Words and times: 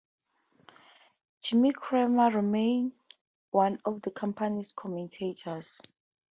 Jim 1.43 1.71
Cramer 1.73 2.31
remains 2.31 2.91
one 3.51 3.79
of 3.85 4.01
the 4.01 4.09
company's 4.09 4.73
commentators. 4.75 5.79